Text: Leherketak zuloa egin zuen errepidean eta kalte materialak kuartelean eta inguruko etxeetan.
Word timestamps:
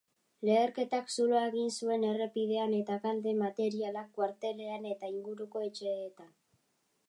Leherketak 0.47 1.11
zuloa 1.15 1.41
egin 1.49 1.69
zuen 1.83 2.07
errepidean 2.13 2.73
eta 2.79 2.97
kalte 3.05 3.35
materialak 3.43 4.11
kuartelean 4.19 4.91
eta 4.95 5.15
inguruko 5.17 5.63
etxeetan. 5.71 6.37